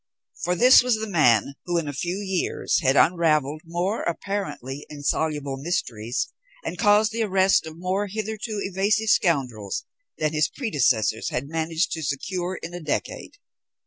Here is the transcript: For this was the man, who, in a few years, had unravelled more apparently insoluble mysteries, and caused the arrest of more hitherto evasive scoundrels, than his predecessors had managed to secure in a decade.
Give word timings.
For 0.43 0.55
this 0.55 0.81
was 0.81 0.95
the 0.95 1.05
man, 1.07 1.53
who, 1.65 1.77
in 1.77 1.87
a 1.87 1.93
few 1.93 2.17
years, 2.17 2.79
had 2.79 2.95
unravelled 2.95 3.61
more 3.65 4.01
apparently 4.01 4.83
insoluble 4.89 5.57
mysteries, 5.57 6.31
and 6.65 6.75
caused 6.79 7.11
the 7.11 7.21
arrest 7.21 7.67
of 7.67 7.77
more 7.77 8.07
hitherto 8.07 8.59
evasive 8.63 9.09
scoundrels, 9.09 9.85
than 10.17 10.33
his 10.33 10.49
predecessors 10.49 11.29
had 11.29 11.47
managed 11.47 11.91
to 11.91 12.01
secure 12.01 12.55
in 12.63 12.73
a 12.73 12.81
decade. 12.81 13.33